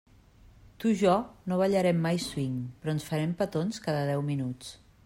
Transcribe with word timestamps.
Tu 0.83 0.93
i 0.93 0.95
jo 1.01 1.13
no 1.51 1.59
ballarem 1.61 2.01
mai 2.07 2.25
swing, 2.25 2.57
però 2.79 2.99
ens 2.99 3.07
farem 3.13 3.39
petons 3.45 3.83
cada 3.89 4.05
deu 4.15 4.31
minuts. 4.35 4.79